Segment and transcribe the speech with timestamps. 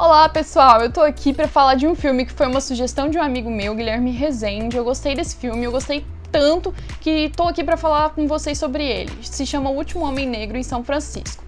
[0.00, 3.18] Olá pessoal, eu tô aqui para falar de um filme que foi uma sugestão de
[3.18, 4.76] um amigo meu, Guilherme Rezende.
[4.76, 8.86] Eu gostei desse filme, eu gostei tanto que tô aqui para falar com vocês sobre
[8.86, 9.10] ele.
[9.22, 11.42] Se chama O Último Homem Negro em São Francisco.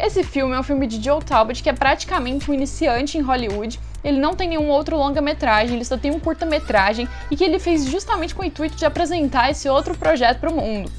[0.00, 3.78] Esse filme é um filme de Joe Talbot, que é praticamente um iniciante em Hollywood.
[4.02, 7.84] Ele não tem nenhum outro longa-metragem, ele só tem um curta-metragem e que ele fez
[7.84, 10.90] justamente com o intuito de apresentar esse outro projeto para o mundo.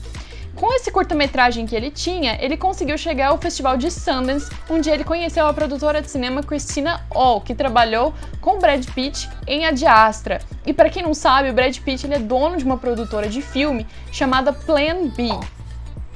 [0.59, 5.03] Com esse curta-metragem que ele tinha, ele conseguiu chegar ao Festival de Sundance, onde ele
[5.03, 8.11] conheceu a produtora de cinema Christina Oh, que trabalhou
[8.41, 10.39] com Brad Pitt em A Diastra.
[10.65, 13.39] E para quem não sabe, o Brad Pitt ele é dono de uma produtora de
[13.39, 15.29] filme chamada Plan B.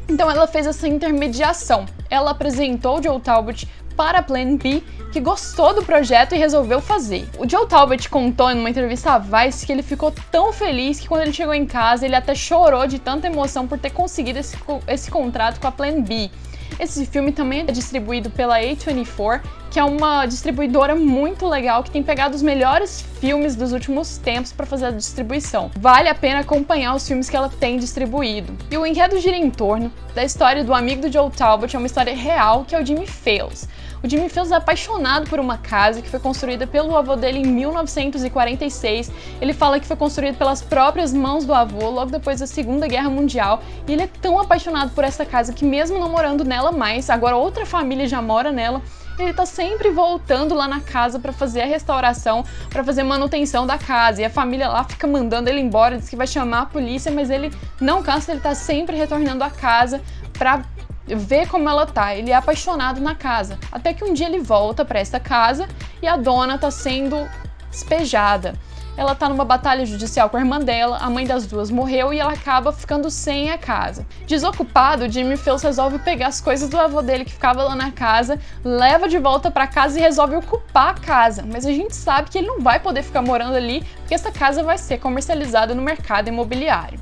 [0.09, 1.85] Então ela fez essa intermediação.
[2.09, 3.69] Ela apresentou Joe Talbot
[4.01, 7.29] para Plan B, que gostou do projeto e resolveu fazer.
[7.37, 11.07] O Joe Talbot contou em uma entrevista à Vice que ele ficou tão feliz que
[11.07, 14.57] quando ele chegou em casa ele até chorou de tanta emoção por ter conseguido esse,
[14.87, 16.31] esse contrato com a Plan B.
[16.79, 22.03] Esse filme também é distribuído pela A24, que é uma distribuidora muito legal que tem
[22.03, 25.71] pegado os melhores filmes dos últimos tempos para fazer a distribuição.
[25.79, 28.53] Vale a pena acompanhar os filmes que ela tem distribuído.
[28.69, 31.87] E o enredo gira em torno da história do amigo do Joe Talbot, é uma
[31.87, 33.67] história real, que é o Jimmy Fails.
[34.03, 37.45] O Jimmy Fields é apaixonado por uma casa que foi construída pelo avô dele em
[37.45, 39.11] 1946.
[39.39, 43.11] Ele fala que foi construída pelas próprias mãos do avô logo depois da Segunda Guerra
[43.11, 43.61] Mundial.
[43.87, 47.35] E ele é tão apaixonado por essa casa que, mesmo não morando nela mais, agora
[47.35, 48.81] outra família já mora nela
[49.19, 53.77] ele tá sempre voltando lá na casa para fazer a restauração, para fazer manutenção da
[53.77, 54.21] casa.
[54.21, 57.29] E a família lá fica mandando ele embora, diz que vai chamar a polícia, mas
[57.29, 60.01] ele não cansa, ele tá sempre retornando à casa
[60.33, 60.63] para
[61.05, 62.15] ver como ela tá.
[62.15, 63.57] Ele é apaixonado na casa.
[63.71, 65.67] Até que um dia ele volta para essa casa
[66.01, 67.27] e a dona tá sendo
[67.69, 68.53] despejada.
[69.01, 72.19] Ela tá numa batalha judicial com a irmã dela, a mãe das duas morreu e
[72.19, 74.05] ela acaba ficando sem a casa.
[74.27, 78.39] Desocupado, Jimmy Fields resolve pegar as coisas do avô dele que ficava lá na casa,
[78.63, 81.43] leva de volta para casa e resolve ocupar a casa.
[81.51, 84.61] Mas a gente sabe que ele não vai poder ficar morando ali, porque essa casa
[84.61, 86.99] vai ser comercializada no mercado imobiliário.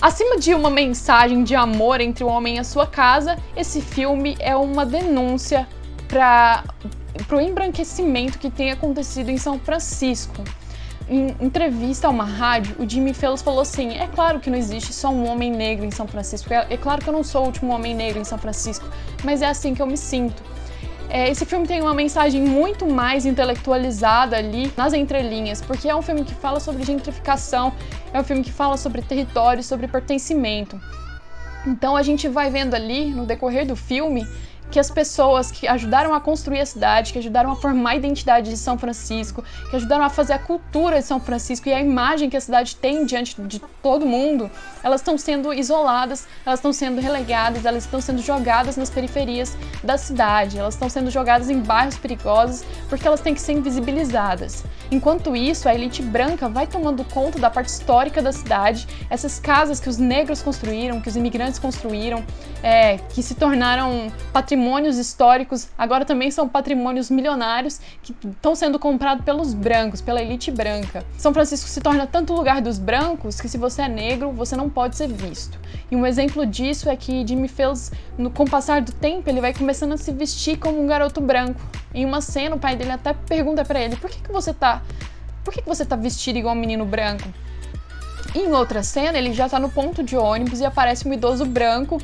[0.00, 4.36] Acima de uma mensagem de amor entre o homem e a sua casa, esse filme
[4.38, 5.66] é uma denúncia
[6.06, 6.62] para
[7.32, 10.44] o embranquecimento que tem acontecido em São Francisco.
[11.08, 14.92] Em entrevista a uma rádio, o Jimmy Fellows falou assim: É claro que não existe
[14.92, 16.52] só um homem negro em São Francisco.
[16.52, 18.88] É, é claro que eu não sou o último homem negro em São Francisco,
[19.22, 20.42] mas é assim que eu me sinto.
[21.10, 26.02] É, esse filme tem uma mensagem muito mais intelectualizada ali nas entrelinhas, porque é um
[26.02, 27.72] filme que fala sobre gentrificação,
[28.12, 30.80] é um filme que fala sobre território, sobre pertencimento.
[31.66, 34.26] Então a gente vai vendo ali, no decorrer do filme,
[34.70, 38.50] que as pessoas que ajudaram a construir a cidade, que ajudaram a formar a identidade
[38.50, 42.28] de São Francisco, que ajudaram a fazer a cultura de São Francisco e a imagem
[42.28, 44.50] que a cidade tem diante de todo mundo,
[44.82, 49.96] elas estão sendo isoladas, elas estão sendo relegadas, elas estão sendo jogadas nas periferias da
[49.96, 54.64] cidade, elas estão sendo jogadas em bairros perigosos porque elas têm que ser invisibilizadas.
[54.90, 59.78] Enquanto isso, a elite branca vai tomando conta da parte histórica da cidade, essas casas
[59.78, 62.24] que os negros construíram, que os imigrantes construíram,
[62.62, 68.78] é, que se tornaram patrimônio patrimônios históricos agora também são patrimônios milionários que estão sendo
[68.78, 71.04] comprados pelos brancos, pela elite branca.
[71.18, 74.70] São Francisco se torna tanto lugar dos brancos que se você é negro, você não
[74.70, 75.58] pode ser visto.
[75.90, 79.40] E um exemplo disso é que Jimmy Fields, no, com o passar do tempo, ele
[79.40, 81.60] vai começando a se vestir como um garoto branco.
[81.92, 84.82] Em uma cena, o pai dele até pergunta para ele: "Por que, que você tá
[85.42, 87.28] por que, que você tá vestido igual um menino branco?"
[88.34, 92.00] Em outra cena, ele já tá no ponto de ônibus e aparece um idoso branco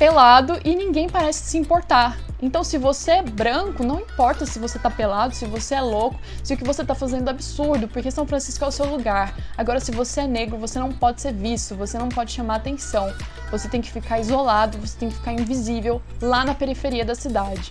[0.00, 2.18] pelado e ninguém parece se importar.
[2.40, 6.18] Então, se você é branco, não importa se você tá pelado, se você é louco,
[6.42, 9.34] se o que você tá fazendo é absurdo, porque São Francisco é o seu lugar.
[9.58, 13.12] Agora, se você é negro, você não pode ser visto, você não pode chamar atenção.
[13.50, 17.70] Você tem que ficar isolado, você tem que ficar invisível lá na periferia da cidade.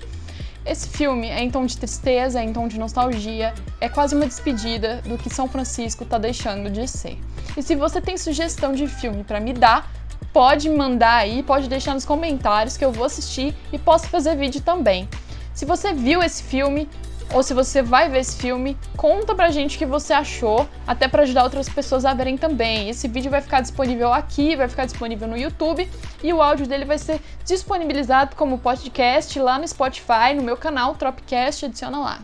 [0.63, 4.27] Esse filme é em tom de tristeza, é em tom de nostalgia, é quase uma
[4.27, 7.17] despedida do que São Francisco tá deixando de ser.
[7.57, 9.91] E se você tem sugestão de filme para me dar,
[10.33, 14.61] pode mandar aí, pode deixar nos comentários que eu vou assistir e posso fazer vídeo
[14.61, 15.07] também.
[15.53, 16.87] Se você viu esse filme
[17.33, 21.07] ou se você vai ver esse filme, conta pra gente o que você achou, até
[21.07, 22.89] para ajudar outras pessoas a verem também.
[22.89, 25.89] Esse vídeo vai ficar disponível aqui, vai ficar disponível no YouTube
[26.23, 30.95] e o áudio dele vai ser disponibilizado como podcast lá no Spotify, no meu canal
[30.95, 32.19] Tropcast, adiciona lá.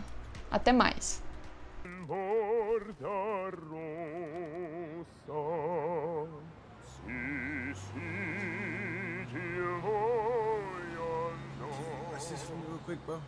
[0.50, 1.22] Até mais.
[12.86, 13.20] Quick, bro?